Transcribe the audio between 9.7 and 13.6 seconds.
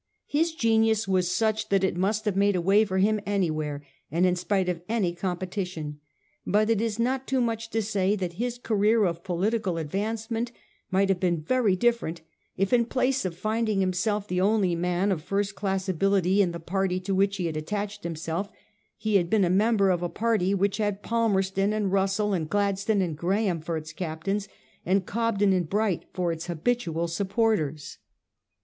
advancement might have been very different if in place of